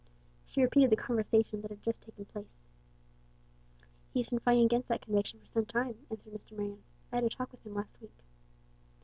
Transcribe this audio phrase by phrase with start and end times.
[0.47, 2.65] She repeated the conversation that had just taken place.
[4.11, 6.57] "He has been fighting against that conviction for some time," answered Mr.
[6.57, 6.81] Marion.
[7.11, 8.23] "I had a talk with him last week."